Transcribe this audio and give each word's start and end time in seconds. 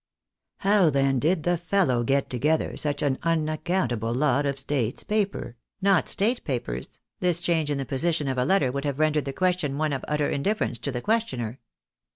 "How, 0.67 0.89
then, 0.89 1.19
did 1.19 1.43
the 1.43 1.57
fellow 1.59 2.01
get 2.03 2.27
together 2.27 2.75
such 2.75 3.03
an 3.03 3.19
accountable 3.23 4.11
lot 4.11 4.47
of 4.47 4.57
States 4.57 5.03
paper?" 5.03 5.57
(not 5.79 6.09
state 6.09 6.43
papers— 6.43 6.99
^this 7.21 7.39
change 7.39 7.69
in 7.69 7.77
the 7.77 7.85
position 7.85 8.27
of 8.27 8.39
a 8.39 8.43
letter 8.45 8.71
would 8.71 8.83
have 8.85 8.97
rendered 8.97 9.25
the 9.25 9.31
question 9.31 9.77
one 9.77 9.93
of 9.93 10.03
utter 10.07 10.27
indiffer 10.31 10.63
ence 10.69 10.79
to 10.79 10.91
the 10.91 11.01
questioner). 11.01 11.59